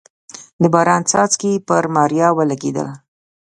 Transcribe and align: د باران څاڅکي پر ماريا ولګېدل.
د 0.61 0.63
باران 0.73 1.01
څاڅکي 1.09 1.51
پر 1.67 1.83
ماريا 1.95 2.27
ولګېدل. 2.37 2.87